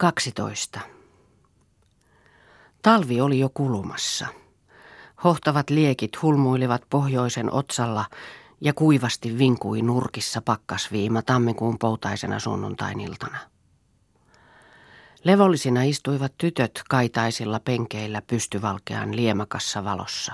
[0.00, 0.80] 12.
[2.82, 4.26] Talvi oli jo kulumassa.
[5.24, 8.04] Hohtavat liekit hulmuilivat pohjoisen otsalla
[8.60, 13.38] ja kuivasti vinkui nurkissa pakkasviima tammikuun poutaisena sunnuntainiltana.
[15.24, 20.32] Levollisina istuivat tytöt kaitaisilla penkeillä pystyvalkean liemakassa valossa.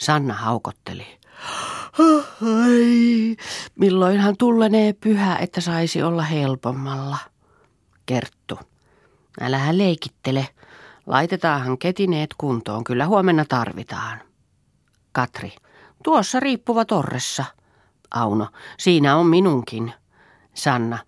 [0.00, 1.06] Sanna haukotteli.
[2.62, 3.36] Ai,
[3.74, 7.18] milloinhan tullenee pyhä, että saisi olla helpommalla.
[8.08, 8.58] Kerttu.
[9.40, 10.48] Älähän leikittele.
[11.06, 14.20] Laitetaanhan ketineet kuntoon, kyllä huomenna tarvitaan.
[15.12, 15.52] Katri.
[16.04, 17.44] Tuossa riippuva torressa.
[18.10, 18.48] Auno.
[18.78, 19.92] Siinä on minunkin.
[20.54, 20.98] Sanna.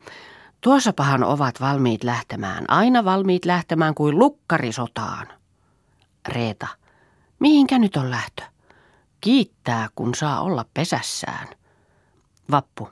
[0.60, 5.26] Tuossapahan ovat valmiit lähtemään, aina valmiit lähtemään kuin lukkarisotaan.
[6.28, 6.66] Reeta.
[7.38, 8.42] Mihinkä nyt on lähtö?
[9.20, 11.48] Kiittää, kun saa olla pesässään.
[12.50, 12.88] Vappu.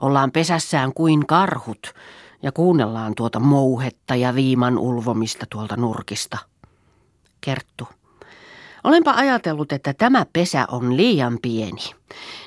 [0.00, 1.94] Ollaan pesässään kuin karhut
[2.42, 6.38] ja kuunnellaan tuota mouhetta ja viiman ulvomista tuolta nurkista.
[7.40, 7.88] Kerttu.
[8.84, 11.90] Olenpa ajatellut, että tämä pesä on liian pieni.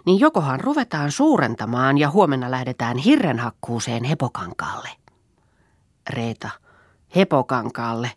[0.05, 4.89] Niin jokohan ruvetaan suurentamaan ja huomenna lähdetään hirrenhakkuuseen hepokankaalle.
[6.09, 6.49] Reeta.
[7.15, 8.11] Hepokankaalle.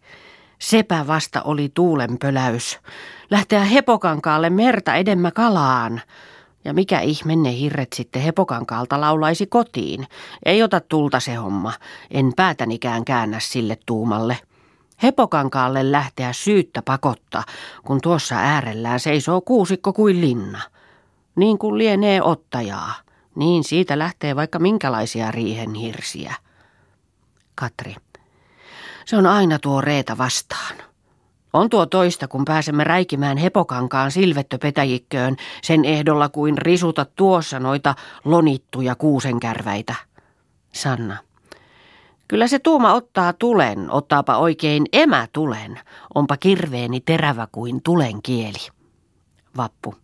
[0.58, 2.78] Sepä vasta oli tuulen pöläys.
[3.30, 6.00] Lähteä hepokankaalle merta edemmä kalaan.
[6.69, 10.06] Ja mikä ihme ne hirret sitten hepokankaalta laulaisi kotiin.
[10.44, 11.72] Ei ota tulta se homma.
[12.10, 14.38] En päätänikään käännä sille tuumalle.
[15.02, 17.44] Hepokankaalle lähteä syyttä pakottaa,
[17.84, 20.60] kun tuossa äärellään seisoo kuusikko kuin linna.
[21.36, 22.94] Niin kuin lienee ottajaa,
[23.34, 26.34] niin siitä lähtee vaikka minkälaisia riihen hirsiä.
[27.55, 27.97] Katri.
[29.05, 30.88] Se on aina tuo Reeta vastaan.
[31.52, 38.94] On tuo toista, kun pääsemme räikimään hepokankaan silvettöpetäjikköön sen ehdolla kuin risuta tuossa noita lonittuja
[38.94, 39.94] kuusenkärväitä.
[40.72, 41.16] Sanna.
[42.28, 45.80] Kyllä se tuuma ottaa tulen, ottaapa oikein emä tulen.
[46.14, 48.69] Onpa kirveeni terävä kuin tulen kieli.
[49.56, 49.94] Vappu.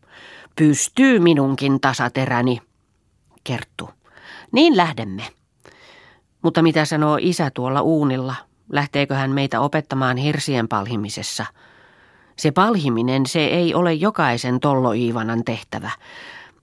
[0.57, 2.61] Pystyy minunkin tasateräni.
[3.45, 3.91] Kerttu.
[4.53, 5.23] Niin lähdemme.
[6.43, 8.35] Mutta mitä sanoo isä tuolla uunilla?
[8.73, 11.47] Lähteekö hän meitä opettamaan hirsien palhimisessa?
[12.37, 15.91] Se palhiminen, se ei ole jokaisen tolloiivanan tehtävä.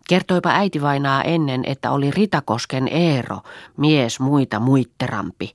[0.09, 3.37] Kertoipa äiti vainaa ennen, että oli Ritakosken Eero,
[3.77, 5.53] mies muita muitterampi.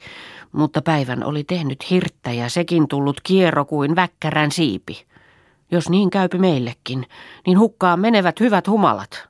[0.52, 5.06] Mutta päivän oli tehnyt hirttä ja sekin tullut kierro kuin väkkärän siipi.
[5.70, 7.06] Jos niin käypi meillekin,
[7.46, 9.28] niin hukkaan menevät hyvät humalat.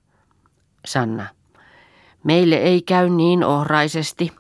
[0.87, 1.27] Sanna.
[2.25, 4.33] Meille ei käy niin ohraisesti.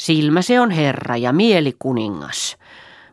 [0.00, 2.56] Silmä se on herra ja mieli kuningas.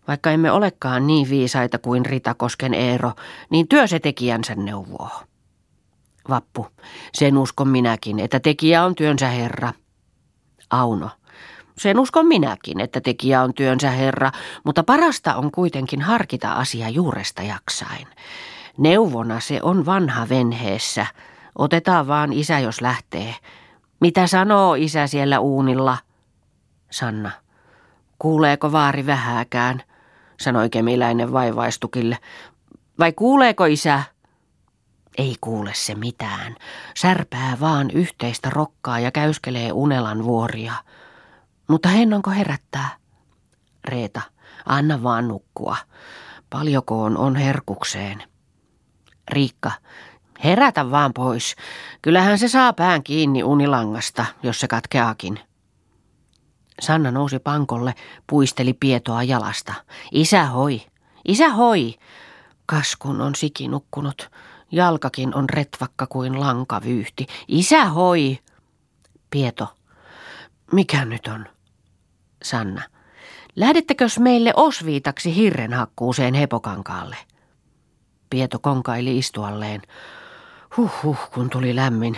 [0.07, 3.11] Vaikka emme olekaan niin viisaita kuin Ritakosken Eero,
[3.49, 5.09] niin työ se tekijänsä neuvoo.
[6.29, 6.67] Vappu,
[7.13, 9.73] sen uskon minäkin, että tekijä on työnsä herra.
[10.69, 11.09] Auno,
[11.77, 14.31] sen uskon minäkin, että tekijä on työnsä herra,
[14.63, 18.07] mutta parasta on kuitenkin harkita asia juuresta jaksain.
[18.77, 21.05] Neuvona se on vanha venheessä.
[21.57, 23.35] Otetaan vaan isä, jos lähtee.
[24.01, 25.97] Mitä sanoo isä siellä uunilla?
[26.89, 27.31] Sanna.
[28.19, 29.83] Kuuleeko vaari vähääkään?
[30.39, 32.17] sanoi kemiläinen vaivaistukille.
[32.99, 34.03] Vai kuuleeko isä?
[35.17, 36.55] Ei kuule se mitään.
[36.97, 40.73] Särpää vaan yhteistä rokkaa ja käyskelee unelan vuoria.
[41.67, 42.89] Mutta hennonko herättää?
[43.85, 44.21] Reeta,
[44.65, 45.77] anna vaan nukkua.
[46.49, 48.23] Paljokoon on herkukseen.
[49.31, 49.71] Riikka,
[50.43, 51.55] herätä vaan pois.
[52.01, 55.39] Kyllähän se saa pään kiinni unilangasta, jos se katkeakin.
[56.81, 57.95] Sanna nousi pankolle,
[58.27, 59.73] puisteli pietoa jalasta.
[60.11, 60.81] Isä hoi,
[61.27, 61.95] isä hoi.
[62.65, 64.29] Kaskun on sikinukkunut.
[64.71, 67.27] Jalkakin on retvakka kuin lankavyyhti.
[67.47, 68.39] Isä hoi!
[69.29, 69.67] Pieto.
[70.71, 71.45] Mikä nyt on?
[72.43, 72.81] Sanna.
[73.55, 77.17] Lähdettekös meille osviitaksi hirrenhakkuuseen hepokankaalle?
[78.29, 79.81] Pieto konkaili istualleen.
[80.77, 82.17] Huh huh, kun tuli lämmin.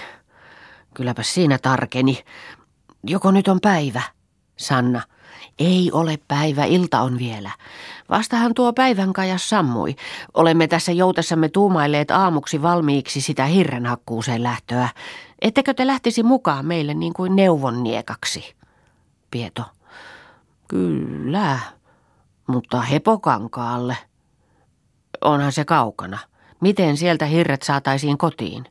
[0.93, 2.23] Kylläpä siinä tarkeni.
[3.03, 4.01] Joko nyt on päivä?
[4.59, 5.01] Sanna.
[5.59, 7.51] Ei ole päivä, ilta on vielä.
[8.09, 9.95] Vastahan tuo päivän kajas sammui.
[10.33, 14.89] Olemme tässä joutessamme tuumailleet aamuksi valmiiksi sitä hirrenhakkuuseen lähtöä.
[15.41, 18.55] Ettekö te lähtisi mukaan meille niin kuin neuvonniekaksi?
[19.31, 19.63] Pieto.
[20.67, 21.59] Kyllä,
[22.47, 23.97] mutta hepokankaalle.
[25.21, 26.19] Onhan se kaukana.
[26.61, 28.65] Miten sieltä hirret saataisiin kotiin?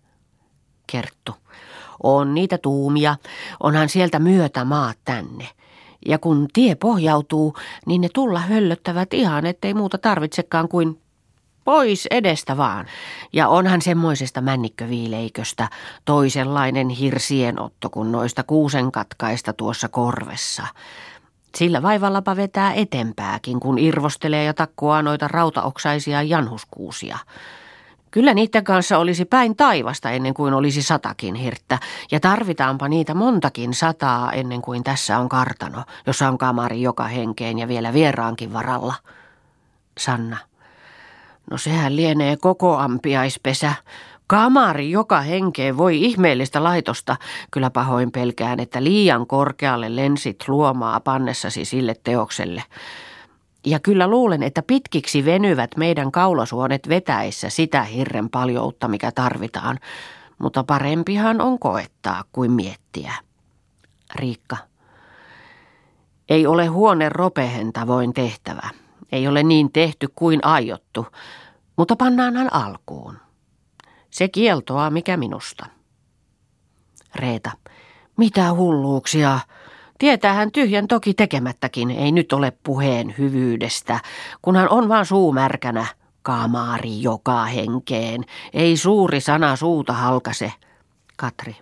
[0.87, 1.35] Kerttu.
[2.03, 3.17] On niitä tuumia.
[3.61, 5.49] Onhan sieltä myötä maat tänne.
[6.07, 7.55] Ja kun tie pohjautuu,
[7.87, 11.01] niin ne tulla höllöttävät ihan, ettei muuta tarvitsekaan kuin
[11.65, 12.87] pois edestä vaan.
[13.33, 15.69] Ja onhan semmoisesta männikköviileiköstä
[16.05, 20.63] toisenlainen hirsienotto kuin noista kuusenkatkaista tuossa korvessa.
[21.55, 27.19] Sillä vaivallapa vetää etempääkin, kun irvostelee ja takkoaa noita rautaoksaisia janhuskuusia.
[28.11, 31.79] Kyllä niiden kanssa olisi päin taivasta ennen kuin olisi satakin hirttä,
[32.11, 37.59] ja tarvitaanpa niitä montakin sataa ennen kuin tässä on kartano, jossa on kamari joka henkeen
[37.59, 38.95] ja vielä vieraankin varalla.
[39.99, 40.37] Sanna.
[41.51, 43.75] No sehän lienee koko ampiaispesä.
[44.27, 47.17] Kamari joka henkeen voi ihmeellistä laitosta.
[47.51, 52.63] Kyllä pahoin pelkään, että liian korkealle lensit luomaa pannessasi sille teokselle.
[53.67, 59.79] Ja kyllä luulen, että pitkiksi venyvät meidän kaulasuonet vetäessä sitä hirren paljoutta, mikä tarvitaan.
[60.39, 63.15] Mutta parempihan on koettaa kuin miettiä.
[64.15, 64.57] Riikka.
[66.29, 68.71] Ei ole huone ropehen tavoin tehtävä.
[69.13, 71.07] Ei ole niin tehty kuin aiottu,
[71.77, 73.19] mutta pannaanhan alkuun.
[74.11, 75.67] Se kieltoa mikä minusta.
[77.15, 77.51] Reeta.
[78.17, 79.41] Mitä hulluuksia?
[79.99, 84.01] Tietää hän tyhjän toki tekemättäkin, ei nyt ole puheen hyvyydestä,
[84.43, 85.87] kunhan on vaan suu märkänä.
[86.23, 90.53] Kamari joka henkeen, ei suuri sana suuta halkase.
[91.17, 91.57] Katri.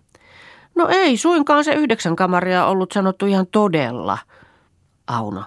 [0.74, 4.18] No ei suinkaan se yhdeksän kamaria ollut sanottu ihan todella.
[5.06, 5.44] Auno.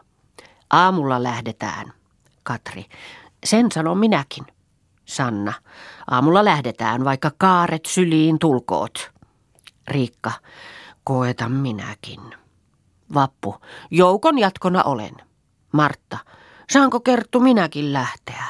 [0.70, 1.94] Aamulla lähdetään.
[2.44, 2.86] Katri.
[3.44, 4.46] Sen sanon minäkin.
[5.06, 5.54] Sanna.
[6.12, 9.12] Aamulla lähdetään, vaikka kaaret syliin tulkoot.
[9.88, 10.32] Riikka.
[11.04, 12.39] Koetan minäkin.
[13.14, 13.56] Vappu.
[13.92, 15.14] Joukon jatkona olen.
[15.72, 16.18] Martta.
[16.70, 18.44] Saanko Kerttu minäkin lähteä?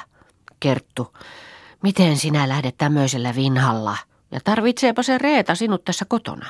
[0.60, 1.18] Kerttu.
[1.84, 3.98] Miten sinä lähdet tämmöisellä vinhalla?
[4.32, 6.46] Ja tarvitseepa se Reeta sinut tässä kotona?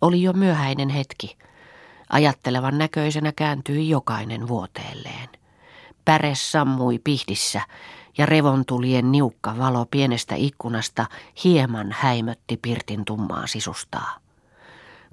[0.00, 1.36] Oli jo myöhäinen hetki.
[2.08, 5.28] Ajattelevan näköisenä kääntyi jokainen vuoteelleen.
[6.04, 7.60] Päre sammui pihdissä
[8.18, 11.06] ja revontulien niukka valo pienestä ikkunasta
[11.44, 14.21] hieman häimötti pirtin tummaa sisustaa.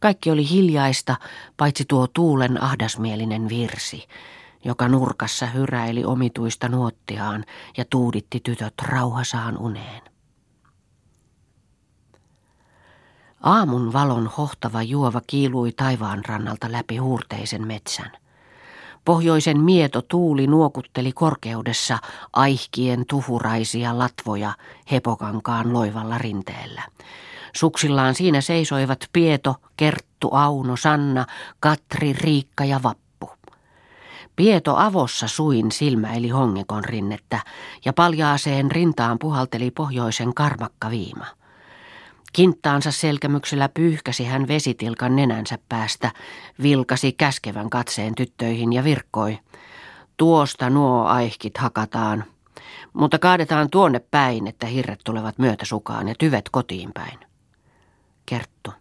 [0.02, 1.16] Kaikki oli hiljaista,
[1.58, 4.08] paitsi tuo tuulen ahdasmielinen virsi,
[4.66, 7.46] joka nurkassa hyräili omituista nuottiaan
[7.78, 10.02] ja tuuditti tytöt rauhasaan uneen.
[13.44, 18.12] Aamun valon hohtava juova kiilui taivaan rannalta läpi huurteisen metsän.
[19.06, 21.98] Pohjoisen mieto tuuli nuokutteli korkeudessa
[22.34, 24.54] aihkien tuhuraisia latvoja
[24.92, 26.84] hepokankaan loivalla rinteellä.
[27.56, 31.26] Suksillaan siinä seisoivat Pieto, Kerttu, Auno, Sanna,
[31.60, 33.32] Katri, Riikka ja Vappu.
[34.36, 37.40] Pieto avossa suin silmäili hongekon rinnettä
[37.86, 41.26] ja paljaaseen rintaan puhalteli pohjoisen karmakka viima.
[42.34, 46.12] Kinttaansa selkämyksellä pyyhkäsi hän vesitilkan nenänsä päästä,
[46.62, 49.40] vilkasi käskevän katseen tyttöihin ja virkkoi.
[50.18, 52.24] Tuosta nuo aihkit hakataan,
[52.94, 57.29] mutta kaadetaan tuonne päin, että hirret tulevat myötäsukaan ja tyvet kotiin päin.
[58.30, 58.72] Kerttu.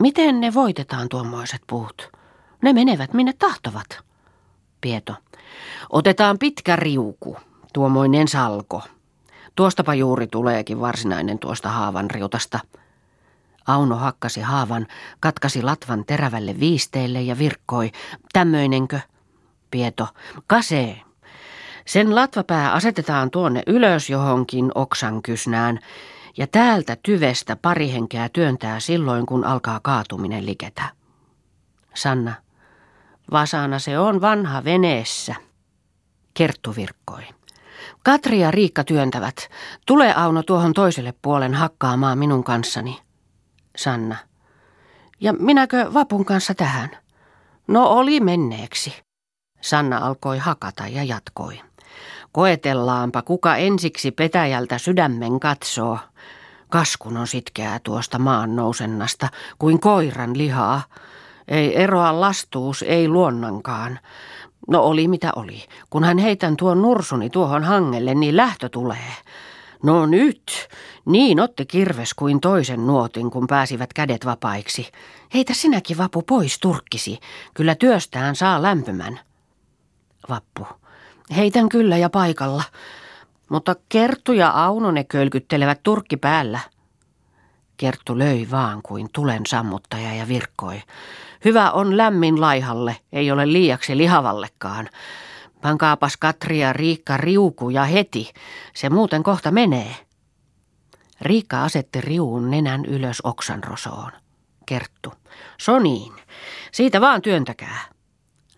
[0.00, 2.10] Miten ne voitetaan tuommoiset puut?
[2.62, 3.86] Ne menevät minne tahtovat.
[4.80, 5.14] Pieto.
[5.90, 7.36] Otetaan pitkä riuku,
[7.72, 8.82] tuommoinen salko,
[9.54, 12.60] Tuostapa juuri tuleekin varsinainen tuosta haavan riutasta.
[13.66, 14.86] Auno hakkasi haavan,
[15.20, 17.90] katkasi latvan terävälle viisteelle ja virkkoi.
[18.32, 19.00] Tämmöinenkö?
[19.70, 20.08] Pieto.
[20.46, 21.00] Kasee.
[21.86, 25.78] Sen latvapää asetetaan tuonne ylös johonkin oksan kysnään,
[26.36, 30.82] ja täältä tyvestä pari henkeä työntää silloin, kun alkaa kaatuminen liketä.
[31.94, 32.34] Sanna.
[33.32, 35.34] Vasana se on vanha veneessä.
[36.34, 37.22] Kerttu virkkoi.
[38.02, 39.36] Katri ja Riikka työntävät.
[39.86, 43.00] Tule Auno tuohon toiselle puolen hakkaamaan minun kanssani.
[43.76, 44.16] Sanna.
[45.20, 46.90] Ja minäkö Vapun kanssa tähän?
[47.66, 49.02] No oli menneeksi.
[49.60, 51.60] Sanna alkoi hakata ja jatkoi.
[52.34, 55.98] Koetellaanpa, kuka ensiksi petäjältä sydämen katsoo.
[56.68, 60.82] Kaskun on sitkeää tuosta maan nousennasta, kuin koiran lihaa.
[61.48, 63.98] Ei eroa lastuus, ei luonnankaan.
[64.68, 65.64] No oli mitä oli.
[65.90, 69.12] Kun hän heitän tuon nursuni tuohon hangelle, niin lähtö tulee.
[69.82, 70.68] No nyt.
[71.04, 74.92] Niin otti kirves kuin toisen nuotin, kun pääsivät kädet vapaiksi.
[75.34, 77.18] Heitä sinäkin, Vapu, pois turkkisi.
[77.54, 79.20] Kyllä työstään saa lämpimän.
[80.28, 80.83] Vappu.
[81.36, 82.62] Heitän kyllä ja paikalla.
[83.48, 86.60] Mutta Kerttu ja Auno ne kölkyttelevät turkki päällä.
[87.76, 90.82] Kerttu löi vaan kuin tulen sammuttaja ja virkkoi.
[91.44, 94.88] Hyvä on lämmin laihalle, ei ole liiaksi lihavallekaan.
[95.60, 98.32] Pankaapas Katri ja Riikka riukuja heti,
[98.74, 99.96] se muuten kohta menee.
[101.20, 104.12] Riikka asetti riuun nenän ylös oksanrosoon.
[104.66, 105.12] Kerttu.
[105.60, 106.12] Soniin.
[106.72, 107.80] Siitä vaan työntäkää.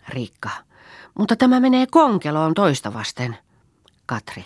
[0.09, 0.49] Riikka.
[1.17, 3.37] Mutta tämä menee konkeloon toista vasten.
[4.05, 4.45] Katri.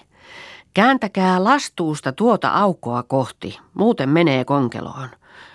[0.73, 5.09] Kääntäkää lastuusta tuota aukkoa kohti, muuten menee konkeloon.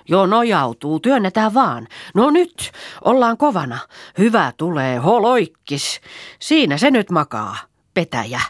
[0.09, 1.89] Joo, nojautuu, työnnetään vaan.
[2.15, 2.73] No nyt,
[3.05, 3.79] ollaan kovana.
[4.19, 6.01] Hyvä tulee, holoikkis.
[6.39, 7.57] Siinä se nyt makaa,
[7.95, 8.41] petäjä.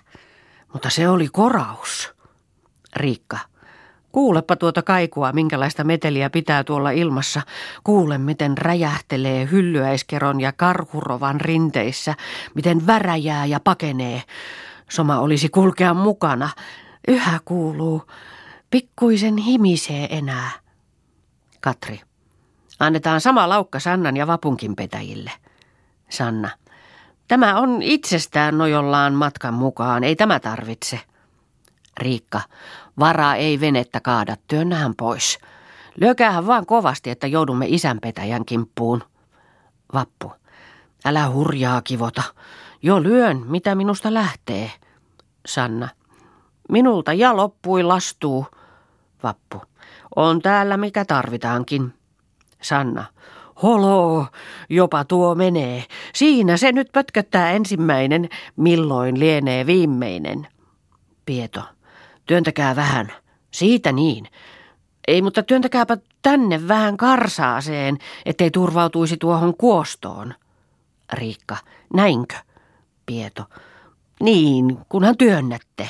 [0.73, 2.15] Mutta se oli koraus.
[2.97, 3.39] Riikka.
[4.17, 7.43] Kuulepa tuota kaikua, minkälaista meteliä pitää tuolla ilmassa.
[7.85, 12.15] Kuule, miten räjähtelee hyllyäiskeron ja karhurovan rinteissä,
[12.55, 14.23] miten väräjää ja pakenee.
[14.91, 16.51] Soma olisi kulkea mukana.
[17.09, 18.03] Yhä kuuluu.
[18.71, 20.51] Pikkuisen himisee enää.
[21.61, 22.01] Katri.
[22.79, 25.33] Annetaan sama laukka Sannan ja Vapunkin petäjille.
[26.09, 26.51] Sanna.
[27.29, 31.01] Tämä on itsestään nojollaan matkan mukaan, ei tämä tarvitse.
[32.01, 32.41] Riikka.
[32.99, 35.39] Varaa ei venettä kaada, työnnähän pois.
[36.01, 39.03] Lyökäähän vaan kovasti, että joudumme isänpetäjän kimppuun.
[39.95, 40.33] Vappu.
[41.05, 42.23] Älä hurjaa kivota.
[42.83, 44.71] Jo lyön, mitä minusta lähtee.
[45.47, 45.89] Sanna.
[46.69, 48.47] Minulta ja loppui lastuu.
[49.23, 49.63] Vappu.
[50.17, 51.95] On täällä mikä tarvitaankin.
[52.63, 53.05] Sanna.
[53.63, 54.27] Holo,
[54.71, 55.85] jopa tuo menee.
[56.15, 60.47] Siinä se nyt pötköttää ensimmäinen, milloin lienee viimeinen.
[61.27, 61.76] Pieto.
[62.27, 63.13] Työntäkää vähän.
[63.51, 64.29] Siitä niin.
[65.09, 70.35] Ei, mutta työntäkääpä tänne vähän karsaaseen, ettei turvautuisi tuohon kuostoon.
[71.13, 71.57] Riikka.
[71.95, 72.37] Näinkö?
[73.07, 73.45] Pieto.
[74.21, 75.89] Niin, kunhan työnnätte.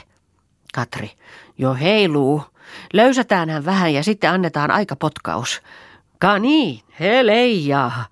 [0.74, 1.10] Katri.
[1.58, 2.42] Jo heiluu.
[2.92, 5.62] Löysätäänhän vähän ja sitten annetaan aika potkaus.
[6.18, 8.06] Ka niin, he leijaa.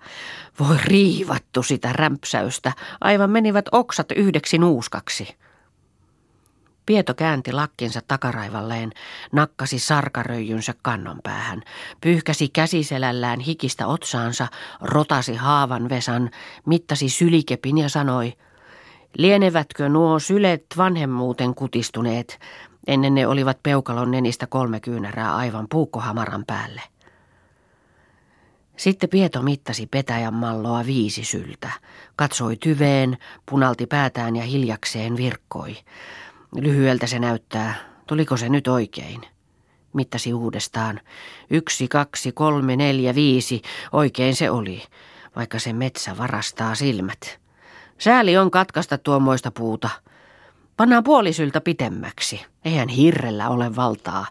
[0.59, 2.71] Voi riivattu sitä rämpsäystä.
[3.01, 5.35] Aivan menivät oksat yhdeksi nuuskaksi.
[6.85, 8.91] Pieto käänti lakkinsa takaraivalleen,
[9.31, 11.61] nakkasi sarkaröijynsä kannon päähän,
[12.01, 14.47] pyyhkäsi käsiselällään hikistä otsaansa,
[14.81, 16.29] rotasi haavan vesan,
[16.65, 18.33] mittasi sylikepin ja sanoi,
[19.17, 22.39] lienevätkö nuo sylet vanhemmuuten kutistuneet,
[22.87, 26.81] ennen ne olivat peukalon nenistä kolme kyynärää aivan puukkohamaran päälle.
[28.77, 31.69] Sitten Pieto mittasi petäjän malloa viisi syltä,
[32.15, 33.17] katsoi tyveen,
[33.49, 35.77] punalti päätään ja hiljakseen virkkoi.
[36.59, 37.75] Lyhyeltä se näyttää.
[38.07, 39.21] Tuliko se nyt oikein?
[39.93, 40.99] Mittasi uudestaan.
[41.49, 43.61] Yksi, kaksi, kolme, neljä, viisi.
[43.91, 44.83] Oikein se oli,
[45.35, 47.39] vaikka se metsä varastaa silmät.
[47.97, 49.89] Sääli on katkaista tuommoista puuta.
[50.77, 52.45] Pannaan puolisyltä pitemmäksi.
[52.65, 54.25] Eihän hirrellä ole valtaa.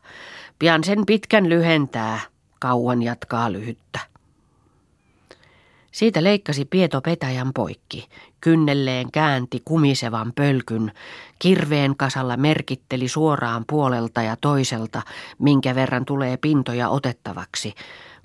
[0.59, 2.21] Pian sen pitkän lyhentää,
[2.61, 4.01] kauan jatkaa lyhyttä.
[5.95, 8.09] Siitä leikkasi Pieto petäjän poikki,
[8.41, 10.93] kynnelleen käänti kumisevan pölkyn,
[11.39, 15.03] kirveen kasalla merkitteli suoraan puolelta ja toiselta,
[15.39, 17.75] minkä verran tulee pintoja otettavaksi,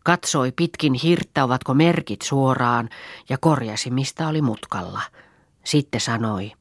[0.04, 2.90] katsoi pitkin hirttä, ovatko merkit suoraan,
[3.30, 5.02] ja korjasi, mistä oli mutkalla.
[5.64, 6.52] Sitten sanoi,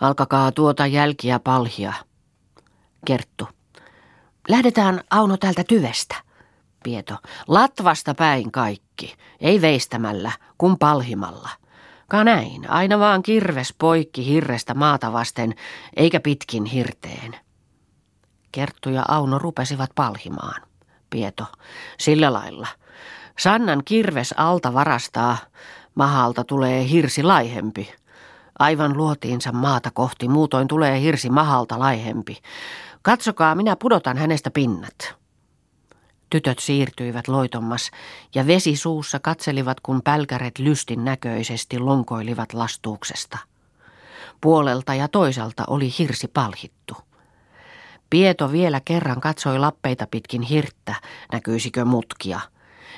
[0.00, 1.92] alkakaa tuota jälkiä palhia.
[3.06, 3.48] Kerttu,
[4.48, 6.33] lähdetään Auno täältä tyvestä.
[6.84, 7.16] Pieto,
[7.48, 11.48] latvasta päin kaikki, ei veistämällä, kun palhimalla.
[12.08, 15.54] Ka näin, aina vaan kirves poikki hirrestä maata vasten,
[15.96, 17.36] eikä pitkin hirteen.
[18.52, 20.62] Kerttu ja Auno rupesivat palhimaan.
[21.10, 21.44] Pieto,
[21.98, 22.68] sillä lailla.
[23.38, 25.36] Sannan kirves alta varastaa,
[25.94, 27.94] mahalta tulee hirsi laihempi.
[28.58, 32.38] Aivan luotiinsa maata kohti, muutoin tulee hirsi mahalta laihempi.
[33.02, 35.23] Katsokaa, minä pudotan hänestä pinnat.
[36.34, 37.90] Tytöt siirtyivät loitommas
[38.34, 43.38] ja vesi suussa katselivat, kun pälkäret lystin näköisesti lonkoilivat lastuuksesta.
[44.40, 46.96] Puolelta ja toiselta oli hirsi palhittu.
[48.10, 50.94] Pieto vielä kerran katsoi lappeita pitkin hirttä,
[51.32, 52.40] näkyisikö mutkia–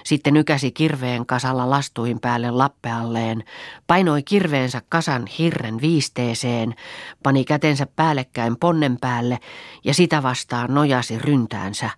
[0.06, 3.44] sitten nykäsi kirveen kasalla lastuin päälle lappealleen,
[3.86, 6.75] painoi kirveensä kasan hirren viisteeseen,
[7.22, 9.38] pani kätensä päällekkäin ponnen päälle
[9.84, 11.90] ja sitä vastaan nojasi ryntäänsä,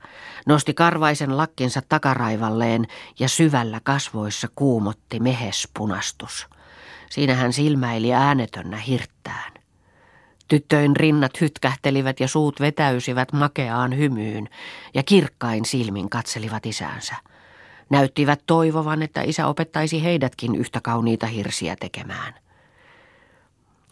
[0.46, 2.86] nosti karvaisen lakkinsa takaraivalleen
[3.18, 6.46] ja syvällä kasvoissa kuumotti mehespunastus.
[7.10, 9.52] Siinä hän silmäili äänetönnä hirttään.
[10.48, 14.48] Tyttöin rinnat hytkähtelivät ja suut vetäysivät makeaan hymyyn
[14.94, 17.14] ja kirkkain silmin katselivat isäänsä.
[17.90, 22.35] Näyttivät toivovan, että isä opettaisi heidätkin yhtä kauniita hirsiä tekemään.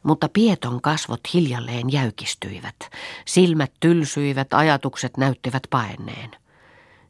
[0.03, 2.77] Mutta Pieton kasvot hiljalleen jäykistyivät.
[3.25, 6.31] Silmät tylsyivät, ajatukset näyttivät paenneen.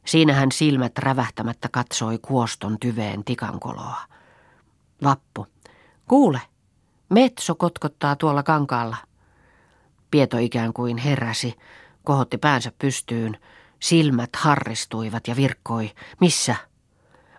[0.05, 4.01] Siinähän silmät rävähtämättä katsoi kuoston tyveen tikankoloa.
[5.03, 5.47] Vappu.
[6.07, 6.41] Kuule,
[7.09, 8.97] metso kotkottaa tuolla kankaalla.
[10.11, 11.55] Pieto ikään kuin heräsi,
[12.03, 13.37] kohotti päänsä pystyyn.
[13.79, 15.91] Silmät harristuivat ja virkkoi.
[16.21, 16.55] Missä?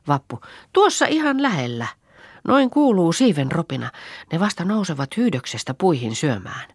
[0.08, 0.40] Vappu.
[0.72, 1.86] Tuossa ihan lähellä.
[2.48, 3.90] Noin kuuluu siiven ropina.
[4.32, 6.68] Ne vasta nousevat hyydöksestä puihin syömään.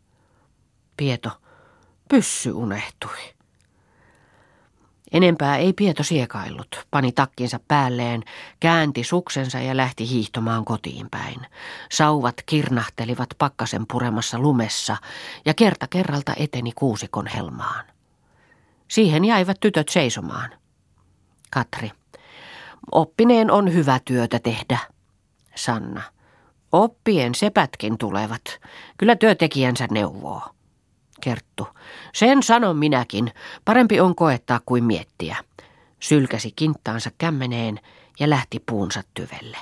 [0.97, 1.29] Pieto.
[2.09, 3.33] Pyssy unehtui.
[5.13, 8.23] Enempää ei Pieto siekaillut, pani takkinsa päälleen,
[8.59, 11.41] käänti suksensa ja lähti hiihtomaan kotiin päin.
[11.91, 14.97] Sauvat kirnahtelivat pakkasen puremassa lumessa
[15.45, 17.85] ja kerta kerralta eteni kuusikon helmaan.
[18.87, 20.49] Siihen jäivät tytöt seisomaan.
[21.49, 21.91] Katri.
[22.91, 24.77] Oppineen on hyvä työtä tehdä.
[25.55, 26.01] Sanna.
[26.71, 28.59] Oppien sepätkin tulevat.
[28.97, 30.41] Kyllä työtekijänsä neuvoo.
[31.21, 31.67] Kerttu.
[32.13, 33.31] Sen sanon minäkin.
[33.65, 35.37] Parempi on koettaa kuin miettiä.
[35.99, 37.79] Sylkäsi kinttaansa kämmeneen
[38.19, 39.57] ja lähti puunsa tyvelle.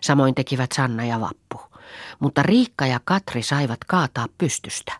[0.00, 1.60] Samoin tekivät Sanna ja Vappu.
[2.18, 4.92] Mutta Riikka ja Katri saivat kaataa pystystä.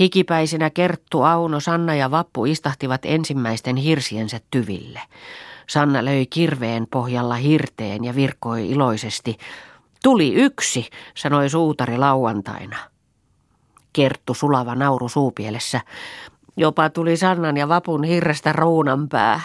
[0.00, 5.00] Hikipäisinä Kerttu, Auno, Sanna ja Vappu istahtivat ensimmäisten hirsiensä tyville.
[5.68, 9.36] Sanna löi kirveen pohjalla hirteen ja virkoi iloisesti.
[10.02, 12.76] Tuli yksi, sanoi suutari lauantaina.
[13.92, 15.80] Kerttu sulava nauru suupielessä.
[16.56, 18.54] Jopa tuli Sannan ja Vapun hirrestä
[19.10, 19.40] pää.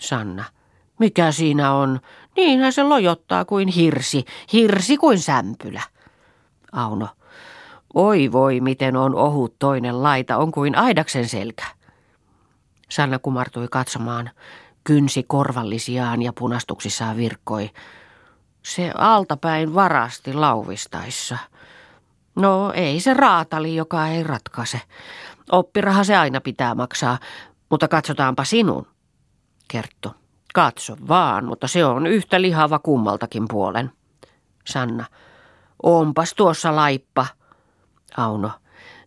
[0.00, 0.44] Sanna.
[0.98, 2.00] Mikä siinä on?
[2.36, 5.82] Niinhän se lojottaa kuin hirsi, hirsi kuin sämpylä.
[6.72, 7.08] Auno.
[7.94, 11.64] Oi voi, miten on ohut toinen laita, on kuin aidaksen selkä.
[12.90, 14.30] Sanna kumartui katsomaan,
[14.90, 17.70] kynsi korvallisiaan ja punastuksissaan virkkoi.
[18.62, 21.38] Se altapäin varasti lauvistaissa.
[22.36, 24.80] No ei se raatali, joka ei ratkaise.
[25.52, 27.18] Oppiraha se aina pitää maksaa,
[27.70, 28.86] mutta katsotaanpa sinun.
[29.68, 30.14] Kerttu.
[30.54, 33.92] Katso vaan, mutta se on yhtä lihava kummaltakin puolen.
[34.66, 35.04] Sanna.
[35.82, 37.26] Onpas tuossa laippa.
[38.16, 38.50] Auno.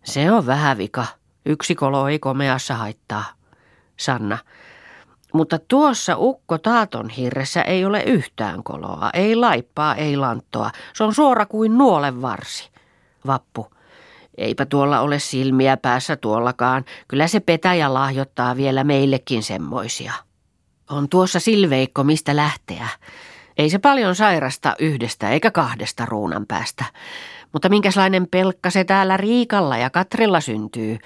[0.04, 1.06] Se on vähän vika.
[1.46, 3.24] Yksi kolo ei komeassa haittaa.
[3.96, 4.38] Sanna.
[5.34, 10.70] Mutta tuossa ukko taaton hirressä ei ole yhtään koloa, ei laippaa, ei lanttoa.
[10.92, 12.70] Se on suora kuin nuolen varsi.
[13.26, 13.66] Vappu.
[14.38, 16.84] Eipä tuolla ole silmiä päässä tuollakaan.
[17.08, 20.12] Kyllä se petäjä lahjoittaa vielä meillekin semmoisia.
[20.90, 22.88] On tuossa Silveikko, mistä lähteä.
[23.58, 26.84] Ei se paljon sairasta yhdestä eikä kahdesta ruunan päästä.
[27.52, 30.98] Mutta minkälainen pelkka se täällä Riikalla ja Katrilla syntyy.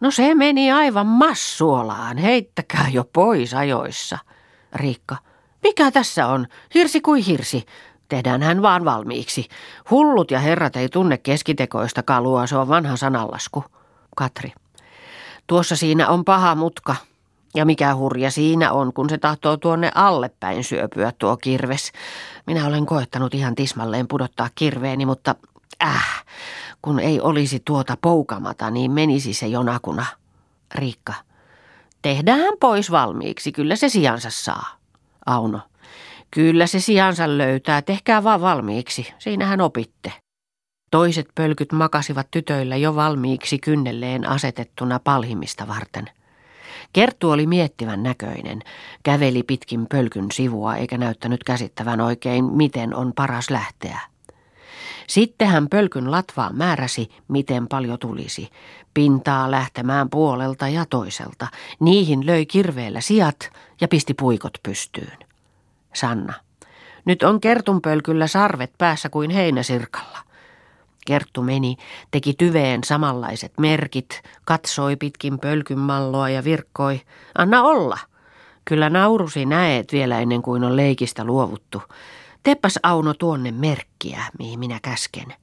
[0.00, 4.18] No se meni aivan massuolaan, heittäkää jo pois ajoissa.
[4.74, 5.16] Riikka,
[5.62, 6.46] mikä tässä on?
[6.74, 7.66] Hirsi kuin hirsi.
[8.08, 9.48] Tehdään hän vaan valmiiksi.
[9.90, 13.64] Hullut ja herrat ei tunne keskitekoista kalua, se on vanha sanallasku.
[14.16, 14.52] Katri.
[15.46, 16.96] Tuossa siinä on paha mutka.
[17.54, 21.92] Ja mikä hurja siinä on, kun se tahtoo tuonne allepäin syöpyä tuo kirves.
[22.46, 25.34] Minä olen koettanut ihan tismalleen pudottaa kirveeni, mutta
[25.82, 26.24] äh,
[26.82, 30.06] kun ei olisi tuota poukamata, niin menisi se jonakuna.
[30.74, 31.14] Riikka.
[32.02, 34.66] Tehdään pois valmiiksi, kyllä se sijansa saa.
[35.26, 35.60] Auno.
[36.30, 40.12] Kyllä se sijansa löytää, tehkää vaan valmiiksi, siinähän opitte.
[40.90, 46.10] Toiset pölkyt makasivat tytöillä jo valmiiksi kynnelleen asetettuna palhimista varten.
[46.92, 48.62] Kerttu oli miettivän näköinen,
[49.02, 54.00] käveli pitkin pölkyn sivua eikä näyttänyt käsittävän oikein, miten on paras lähteä.
[55.10, 58.50] Sitten hän pölkyn latvaa määräsi, miten paljon tulisi.
[58.94, 61.46] Pintaa lähtemään puolelta ja toiselta.
[61.80, 65.18] Niihin löi kirveellä sijat ja pisti puikot pystyyn.
[65.94, 66.32] Sanna.
[67.04, 70.18] Nyt on kertunpölkyllä sarvet päässä kuin heinäsirkalla.
[71.06, 71.76] Kerttu meni,
[72.10, 77.00] teki tyveen samanlaiset merkit, katsoi pitkin pölkyn malloa ja virkkoi.
[77.38, 77.98] Anna olla.
[78.64, 81.82] Kyllä naurusi näet vielä ennen kuin on leikistä luovuttu.
[82.42, 85.34] Teppas Auno tuonne merkkiä, mihin minä käsken.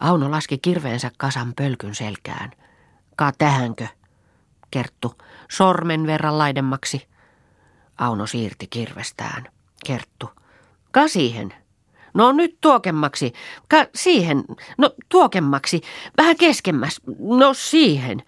[0.00, 2.50] Auno laski kirveensä kasan pölkyn selkään.
[3.16, 3.86] Kaa tähänkö?
[4.70, 5.14] Kerttu,
[5.50, 7.08] sormen verran laidemmaksi.
[7.98, 9.44] Auno siirti kirvestään.
[9.86, 10.30] Kerttu.
[10.90, 11.54] Ka siihen.
[12.14, 13.32] No nyt tuokemmaksi.
[13.68, 14.44] Ka siihen.
[14.78, 15.80] No tuokemmaksi.
[16.16, 17.00] Vähän keskemmäs.
[17.18, 18.22] No siihen.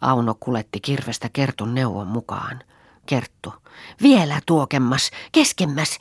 [0.00, 2.62] Auno kuletti kirvestä Kertun neuvon mukaan.
[3.06, 3.52] Kerttu.
[4.02, 5.10] Vielä tuokemmas.
[5.32, 5.98] Keskemmäs.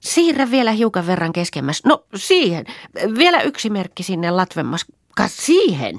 [0.00, 1.84] Siirrä vielä hiukan verran keskemmäs.
[1.84, 2.66] No siihen.
[3.18, 4.86] Vielä yksi merkki sinne latvemmas.
[5.16, 5.98] Ka siihen.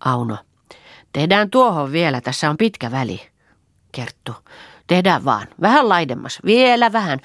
[0.00, 0.38] Auno.
[1.12, 2.20] Tehdään tuohon vielä.
[2.20, 3.20] Tässä on pitkä väli.
[3.92, 4.34] Kerttu.
[4.86, 5.48] Tehdään vaan.
[5.60, 6.38] Vähän laidemmas.
[6.44, 7.20] Vielä vähän.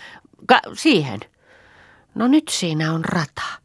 [0.45, 1.19] Ka- siihen.
[2.15, 3.62] No nyt siinä on rata.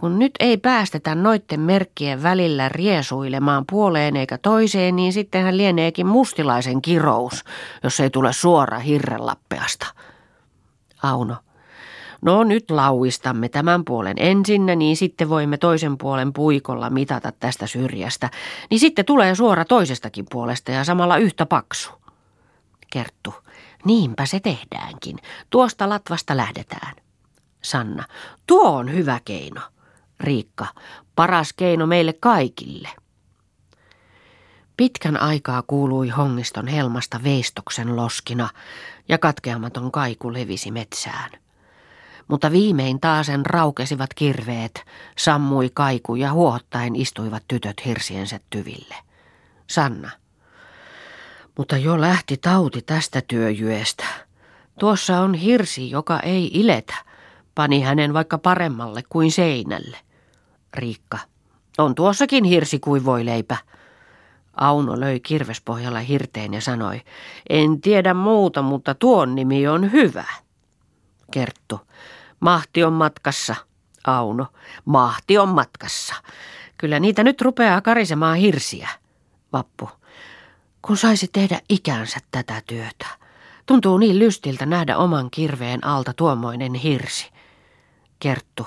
[0.00, 6.82] Kun nyt ei päästetä noitten merkkien välillä riesuilemaan puoleen eikä toiseen, niin sittenhän lieneekin mustilaisen
[6.82, 7.44] kirous,
[7.84, 9.86] jos ei tule suora hirrelappeasta.
[11.02, 11.36] Auno.
[12.22, 18.30] No nyt lauistamme tämän puolen ensinnä, niin sitten voimme toisen puolen puikolla mitata tästä syrjästä.
[18.70, 21.90] Niin sitten tulee suora toisestakin puolesta ja samalla yhtä paksu.
[22.92, 23.34] Kerttu.
[23.84, 25.16] Niinpä se tehdäänkin.
[25.50, 26.94] Tuosta latvasta lähdetään.
[27.62, 28.04] Sanna.
[28.46, 29.60] Tuo on hyvä keino.
[30.20, 30.66] Riikka.
[31.16, 32.88] Paras keino meille kaikille.
[34.76, 38.48] Pitkän aikaa kuului hongiston helmasta veistoksen loskina
[39.08, 41.30] ja katkeamaton kaiku levisi metsään.
[42.28, 44.84] Mutta viimein taasen raukesivat kirveet,
[45.18, 48.94] sammui kaiku ja huohottaen istuivat tytöt hirsiensä tyville.
[49.66, 50.10] Sanna.
[51.58, 54.04] Mutta jo lähti tauti tästä työjyestä.
[54.78, 56.94] Tuossa on hirsi, joka ei iletä.
[57.54, 60.09] Pani hänen vaikka paremmalle kuin seinälle.
[60.74, 61.18] Riikka.
[61.78, 63.56] On tuossakin hirsi kuin voi leipä.
[64.54, 67.00] Auno löi kirvespohjalla hirteen ja sanoi,
[67.50, 70.24] en tiedä muuta, mutta tuon nimi on hyvä.
[71.30, 71.80] Kerttu,
[72.40, 73.54] mahti on matkassa.
[74.06, 74.46] Auno,
[74.84, 76.14] mahti on matkassa.
[76.78, 78.88] Kyllä niitä nyt rupeaa karisemaan hirsiä.
[79.52, 79.90] Vappu,
[80.82, 83.06] kun saisi tehdä ikänsä tätä työtä.
[83.66, 87.30] Tuntuu niin lystiltä nähdä oman kirveen alta tuommoinen hirsi.
[88.20, 88.66] Kerttu,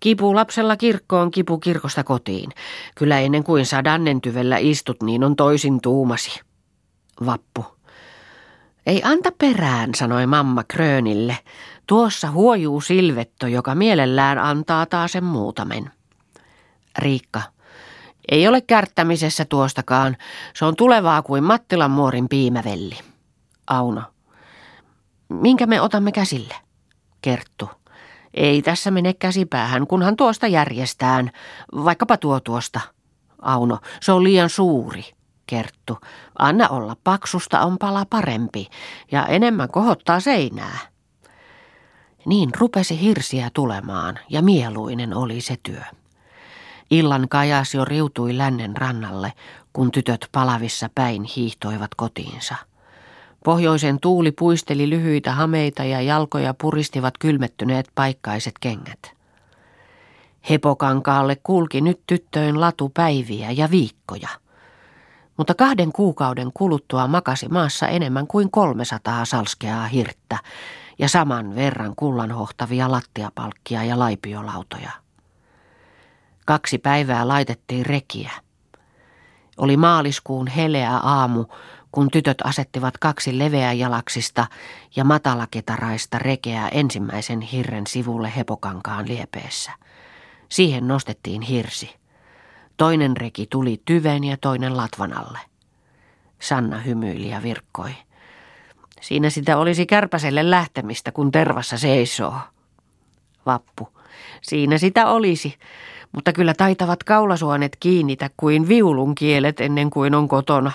[0.00, 2.50] Kipu lapsella kirkkoon, kipu kirkosta kotiin.
[2.94, 6.40] Kyllä ennen kuin sadannen tyvellä istut, niin on toisin tuumasi.
[7.26, 7.64] Vappu.
[8.86, 11.38] Ei anta perään, sanoi mamma Krönille.
[11.86, 15.90] Tuossa huojuu Silvetto, joka mielellään antaa taas sen muutamen.
[16.98, 17.42] Riikka.
[18.30, 20.16] Ei ole kärttämisessä tuostakaan.
[20.54, 22.98] Se on tulevaa kuin Mattilan muorin piimävelli.
[23.66, 24.02] Auno.
[25.28, 26.54] Minkä me otamme käsille?
[27.22, 27.70] Kerttu.
[28.34, 31.30] Ei tässä mene käsipäähän, kunhan tuosta järjestään,
[31.84, 32.80] vaikkapa tuo tuosta.
[33.42, 35.04] Auno, se on liian suuri.
[35.46, 35.98] Kerttu,
[36.38, 38.68] anna olla, paksusta on pala parempi
[39.12, 40.78] ja enemmän kohottaa seinää.
[42.26, 45.82] Niin rupesi hirsiä tulemaan ja mieluinen oli se työ.
[46.90, 49.32] Illan kajas jo riutui lännen rannalle,
[49.72, 52.54] kun tytöt palavissa päin hiihtoivat kotiinsa.
[53.44, 59.20] Pohjoisen tuuli puisteli lyhyitä hameita ja jalkoja puristivat kylmettyneet paikkaiset kengät.
[60.50, 64.28] Hepokankaalle kulki nyt tyttöön latu päiviä ja viikkoja.
[65.36, 70.38] Mutta kahden kuukauden kuluttua makasi maassa enemmän kuin 300 salskeaa hirttä
[70.98, 74.90] ja saman verran kullanhohtavia lattiapalkkia ja laipiolautoja.
[76.46, 78.30] Kaksi päivää laitettiin rekiä.
[79.56, 81.44] Oli maaliskuun heleä aamu,
[81.92, 84.46] kun tytöt asettivat kaksi leveäjalaksista
[84.96, 89.72] ja matalaketaraista rekeä ensimmäisen hirren sivulle hepokankaan liepeessä.
[90.48, 91.96] Siihen nostettiin hirsi.
[92.76, 95.38] Toinen reki tuli tyven ja toinen latvan alle.
[96.38, 97.90] Sanna hymyili ja virkkoi.
[99.00, 102.34] Siinä sitä olisi kärpäselle lähtemistä, kun tervassa seisoo.
[103.46, 103.88] Vappu.
[104.42, 105.58] Siinä sitä olisi,
[106.12, 110.72] mutta kyllä taitavat kaulasuonet kiinnitä kuin viulun kielet ennen kuin on kotona.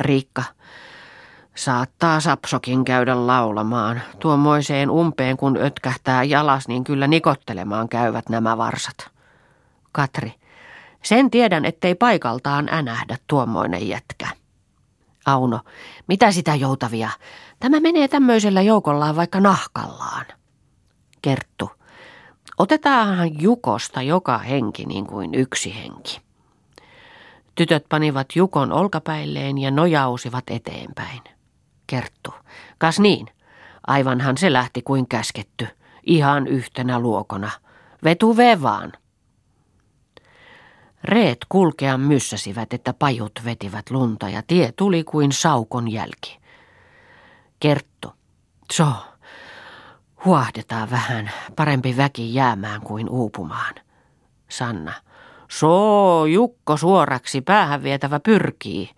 [0.00, 0.42] Riikka.
[1.54, 4.02] Saattaa Sapsokin käydä laulamaan.
[4.18, 9.10] Tuommoiseen umpeen kun ötkähtää jalas, niin kyllä nikottelemaan käyvät nämä varsat.
[9.92, 10.34] Katri.
[11.02, 14.28] Sen tiedän, ettei paikaltaan änähdä tuommoinen jätkä.
[15.26, 15.60] Auno.
[16.06, 17.10] Mitä sitä joutavia?
[17.60, 20.26] Tämä menee tämmöisellä joukollaan vaikka nahkallaan.
[21.22, 21.70] Kerttu.
[22.58, 26.20] Otetaanhan Jukosta joka henki niin kuin yksi henki.
[27.60, 31.20] Tytöt panivat Jukon olkapäilleen ja nojausivat eteenpäin.
[31.86, 32.34] Kerttu.
[32.78, 33.26] Kas niin,
[33.86, 35.68] aivanhan se lähti kuin käsketty,
[36.06, 37.50] ihan yhtenä luokona.
[38.04, 38.92] Vetu vaan.
[41.04, 46.38] Reet kulkean myssäsivät, että pajut vetivät lunta ja tie tuli kuin saukon jälki.
[47.60, 48.12] Kerttu.
[48.72, 48.92] So,
[50.24, 53.74] huahdetaan vähän, parempi väki jäämään kuin uupumaan.
[54.48, 54.92] Sanna.
[55.50, 58.90] Soo, Jukko suoraksi päähän vietävä pyrkii.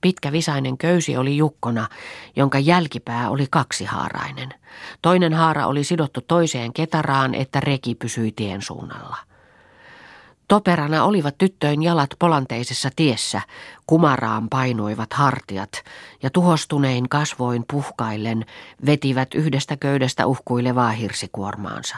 [0.00, 1.88] Pitkä visainen köysi oli Jukkona,
[2.36, 4.54] jonka jälkipää oli kaksihaarainen.
[5.02, 9.16] Toinen haara oli sidottu toiseen ketaraan, että reki pysyi tien suunnalla.
[10.48, 13.40] Toperana olivat tyttöön jalat polanteisessa tiessä,
[13.86, 15.82] kumaraan painuivat hartiat
[16.22, 18.46] ja tuhostunein kasvoin puhkaillen
[18.86, 21.96] vetivät yhdestä köydestä uhkuilevaa hirsikuormaansa.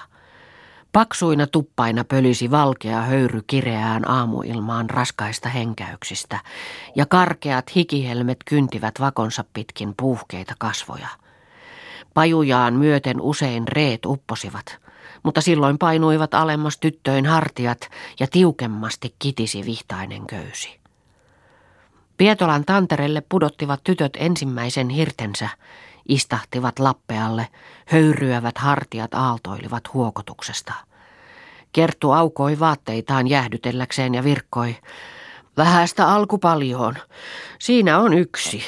[0.93, 6.39] Paksuina tuppaina pölisi valkea höyry kireään aamuilmaan raskaista henkäyksistä,
[6.97, 11.09] ja karkeat hikihelmet kyntivät vakonsa pitkin puuhkeita kasvoja.
[12.15, 14.79] Pajujaan myöten usein reet upposivat,
[15.23, 20.79] mutta silloin painuivat alemmas tyttöin hartiat ja tiukemmasti kitisi vihtainen köysi.
[22.17, 25.49] Pietolan tanterelle pudottivat tytöt ensimmäisen hirtensä,
[26.09, 27.49] istahtivat lappealle,
[27.87, 30.73] höyryävät hartiat aaltoilivat huokotuksesta.
[31.73, 34.77] Kerttu aukoi vaatteitaan jäähdytelläkseen ja virkkoi.
[35.57, 36.95] Vähäistä alku paljon.
[37.59, 38.63] Siinä on yksi.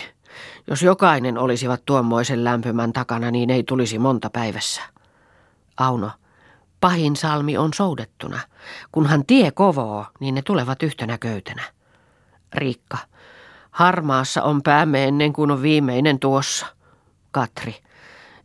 [0.66, 4.82] Jos jokainen olisivat tuommoisen lämpimän takana, niin ei tulisi monta päivässä.
[5.76, 6.10] Auno,
[6.80, 8.40] pahin salmi on soudettuna.
[8.92, 11.62] Kunhan tie kovoo, niin ne tulevat yhtenä köytenä.
[12.54, 12.98] Riikka.
[13.70, 16.66] Harmaassa on päämme ennen kuin on viimeinen tuossa.
[17.30, 17.76] Katri.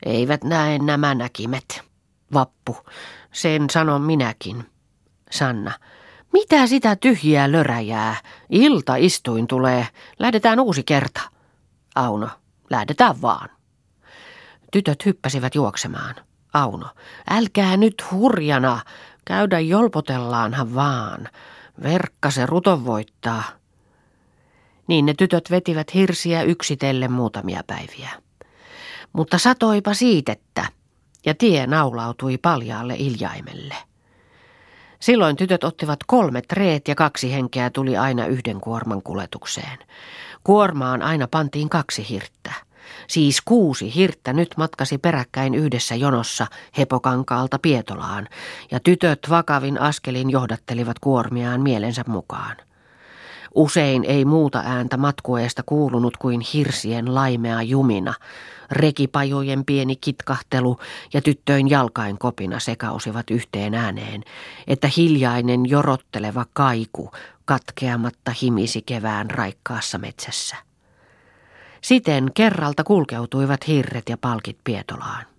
[0.05, 1.81] Eivät näe nämä näkimet.
[2.33, 2.77] Vappu.
[3.33, 4.65] Sen sanon minäkin.
[5.31, 5.71] Sanna.
[6.33, 8.15] Mitä sitä tyhjää löräjää?
[8.49, 9.87] Ilta istuin tulee.
[10.19, 11.21] Lähdetään uusi kerta.
[11.95, 12.29] Auno.
[12.69, 13.49] Lähdetään vaan.
[14.71, 16.15] Tytöt hyppäsivät juoksemaan.
[16.53, 16.87] Auno.
[17.29, 18.81] Älkää nyt hurjana.
[19.25, 21.29] Käydä jolpotellaanhan vaan.
[21.83, 23.43] Verkka se ruton voittaa.
[24.87, 28.24] Niin ne tytöt vetivät hirsiä yksitellen muutamia päiviä.
[29.15, 30.65] Mutta satoipa siitettä,
[31.25, 33.75] ja tie naulautui paljaalle iljaimelle.
[34.99, 39.79] Silloin tytöt ottivat kolme treet ja kaksi henkeä tuli aina yhden kuorman kuljetukseen.
[40.43, 42.53] Kuormaan aina pantiin kaksi hirttä.
[43.07, 46.47] Siis kuusi hirttä nyt matkasi peräkkäin yhdessä jonossa
[46.77, 48.27] Hepokankaalta Pietolaan,
[48.71, 52.55] ja tytöt vakavin askelin johdattelivat kuormiaan mielensä mukaan.
[53.55, 58.13] Usein ei muuta ääntä matkueesta kuulunut kuin hirsien laimea jumina,
[58.71, 60.77] rekipajojen pieni kitkahtelu
[61.13, 64.23] ja tyttöin jalkain kopina sekausivat yhteen ääneen,
[64.67, 67.11] että hiljainen jorotteleva kaiku
[67.45, 70.55] katkeamatta himisi kevään raikkaassa metsässä.
[71.81, 75.34] Siten kerralta kulkeutuivat hirret ja palkit Pietolaan.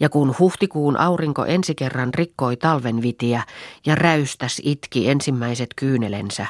[0.00, 3.42] Ja kun huhtikuun aurinko ensi kerran rikkoi talvenvitiä
[3.86, 6.46] ja räystäs itki ensimmäiset kyynelensä,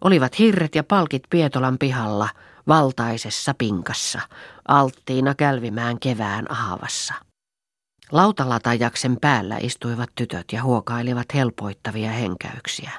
[0.00, 2.28] olivat hirret ja palkit Pietolan pihalla
[2.68, 4.20] valtaisessa pinkassa,
[4.68, 7.14] alttiina kälvimään kevään ahavassa.
[8.12, 12.90] Lautalatajaksen päällä istuivat tytöt ja huokailivat helpoittavia henkäyksiä.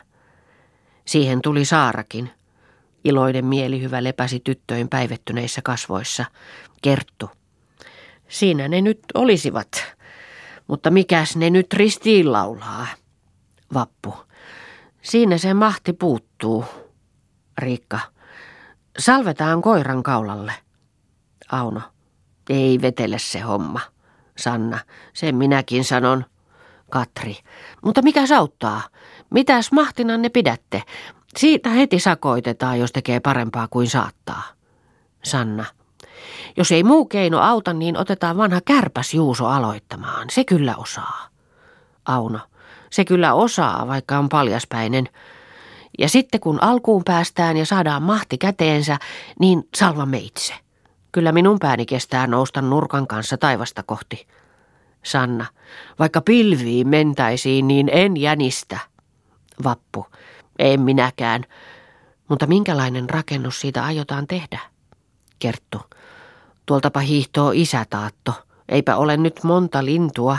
[1.05, 2.29] Siihen tuli Saarakin.
[3.03, 6.25] Iloinen mielihyvä lepäsi tyttöin päivettyneissä kasvoissa.
[6.81, 7.29] Kerttu.
[8.33, 9.67] Siinä ne nyt olisivat.
[10.67, 12.87] Mutta mikäs ne nyt ristiin laulaa?
[13.73, 14.15] Vappu.
[15.01, 16.65] Siinä se mahti puuttuu.
[17.57, 17.99] Riikka.
[18.99, 20.53] Salvetaan koiran kaulalle.
[21.51, 21.81] Auno.
[22.49, 23.79] Ei vetele se homma.
[24.37, 24.79] Sanna.
[25.13, 26.25] Sen minäkin sanon.
[26.89, 27.37] Katri.
[27.83, 28.81] Mutta mikä sauttaa?
[29.29, 30.83] Mitäs mahtinan ne pidätte?
[31.37, 34.43] Siitä heti sakoitetaan, jos tekee parempaa kuin saattaa.
[35.23, 35.65] Sanna.
[36.57, 40.29] Jos ei muu keino auta, niin otetaan vanha kärpäs Juuso aloittamaan.
[40.31, 41.27] Se kyllä osaa.
[42.05, 42.39] Auno.
[42.89, 45.09] Se kyllä osaa, vaikka on paljaspäinen.
[45.99, 48.99] Ja sitten kun alkuun päästään ja saadaan mahti käteensä,
[49.39, 50.53] niin salvamme itse.
[51.11, 54.27] Kyllä minun pääni kestää nousta nurkan kanssa taivasta kohti.
[55.03, 55.45] Sanna,
[55.99, 58.79] vaikka pilviin mentäisiin, niin en jänistä.
[59.63, 60.05] Vappu,
[60.59, 61.45] en minäkään.
[62.27, 64.59] Mutta minkälainen rakennus siitä aiotaan tehdä?
[65.39, 65.81] Kerttu,
[66.65, 68.33] tuoltapa hiihtoo isätaatto.
[68.69, 70.37] Eipä ole nyt monta lintua.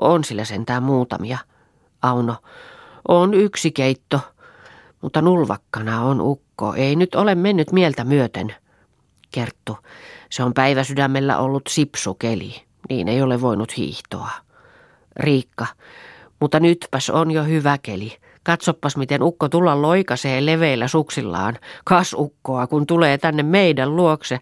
[0.00, 1.38] On sillä sentään muutamia.
[2.02, 2.36] Auno,
[3.08, 4.20] on yksi keitto,
[5.02, 6.74] mutta nulvakkana on ukko.
[6.74, 8.54] Ei nyt ole mennyt mieltä myöten.
[9.30, 9.78] Kerttu,
[10.30, 12.62] se on päiväsydämellä ollut sipsukeli.
[12.88, 14.30] Niin ei ole voinut hiihtoa.
[15.16, 15.66] Riikka,
[16.40, 18.16] mutta nytpäs on jo hyvä keli.
[18.48, 21.58] Katsoppas, miten ukko tulla loikasee leveillä suksillaan.
[21.84, 24.40] Kas ukkoa, kun tulee tänne meidän luokse.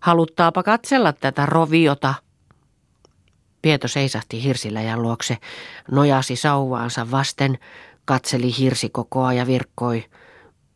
[0.00, 2.14] Haluttaapa katsella tätä roviota.
[3.62, 5.38] Pieto seisahti hirsiläjän luokse,
[5.90, 7.58] nojasi sauvaansa vasten,
[8.04, 10.04] katseli hirsikokoa ja virkkoi.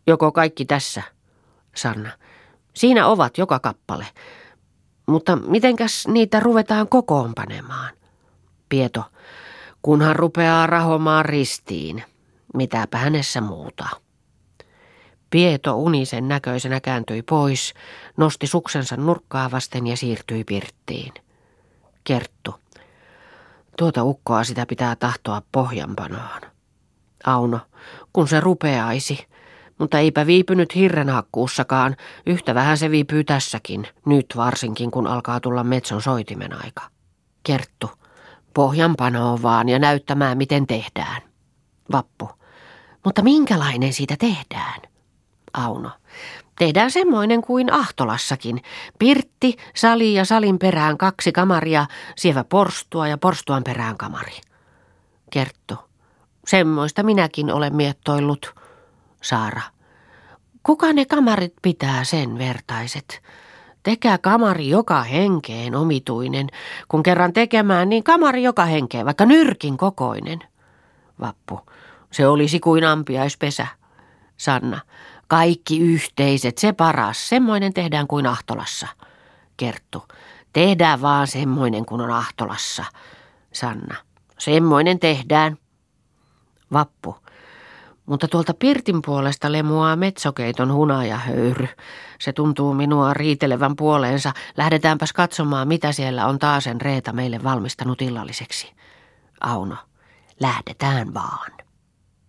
[0.07, 1.03] Joko kaikki tässä?
[1.77, 2.11] Sanna.
[2.75, 4.07] Siinä ovat joka kappale.
[5.07, 7.91] Mutta mitenkäs niitä ruvetaan kokoonpanemaan?
[8.69, 9.05] Pieto.
[9.83, 12.05] Kunhan rupeaa rahomaan ristiin.
[12.55, 13.89] Mitäpä hänessä muuta.
[15.31, 17.75] Pieto unisen näköisenä kääntyi pois,
[18.17, 21.13] nosti suksensa nurkkaa vasten ja siirtyi pirttiin.
[22.05, 22.55] Kerttu.
[23.79, 26.41] Tuota ukkoa sitä pitää tahtoa pohjanpanoon.
[27.27, 27.61] Auno,
[28.13, 29.27] kun se rupeaisi.
[29.79, 36.03] Mutta eipä viipynyt hirrenhakkuussakaan, yhtä vähän se viipyy tässäkin, nyt varsinkin kun alkaa tulla metson
[36.03, 36.83] soitimen aika.
[37.43, 37.91] Kerttu,
[38.55, 41.23] pohjanpanoon vaan ja näyttämään miten tehdään.
[41.93, 42.31] Vappu,
[43.05, 44.81] mutta minkälainen siitä tehdään?
[45.53, 45.91] Auno.
[46.59, 48.63] Tehdään semmoinen kuin Ahtolassakin.
[48.99, 51.87] Pirtti, sali ja salin perään kaksi kamaria,
[52.17, 54.41] sievä porstua ja porstuan perään kamari.
[55.31, 55.75] Kerttu.
[56.47, 58.55] Semmoista minäkin olen miettoillut.
[59.23, 59.63] Saara.
[60.63, 63.23] Kuka ne kamarit pitää sen vertaiset?
[63.83, 66.47] Tekää kamari joka henkeen omituinen.
[66.89, 70.39] Kun kerran tekemään, niin kamari joka henkeen, vaikka nyrkin kokoinen.
[71.21, 71.61] Vappu.
[72.13, 73.67] Se olisi kuin ampiaispesä.
[74.37, 74.81] Sanna.
[75.29, 77.29] Kaikki yhteiset, se paras.
[77.29, 78.87] Semmoinen tehdään kuin Ahtolassa.
[79.57, 80.05] Kerttu.
[80.53, 82.85] Tehdään vaan semmoinen kuin on Ahtolassa.
[83.53, 83.95] Sanna.
[84.39, 85.57] Semmoinen tehdään.
[86.73, 87.17] Vappu.
[88.07, 91.69] Mutta tuolta Pirtin puolesta lemuaa metsokeiton hunajahöyry.
[92.21, 94.33] Se tuntuu minua riitelevän puoleensa.
[94.57, 98.73] Lähdetäänpäs katsomaan, mitä siellä on taasen Reeta meille valmistanut illalliseksi.
[99.41, 99.77] Auno,
[100.41, 101.60] lähdetään vaan.